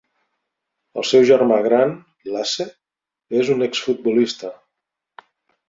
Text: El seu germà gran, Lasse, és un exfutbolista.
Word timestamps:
El 1.01 1.05
seu 1.09 1.25
germà 1.31 1.59
gran, 1.67 1.93
Lasse, 2.37 2.67
és 3.43 3.55
un 3.59 3.69
exfutbolista. 3.69 4.53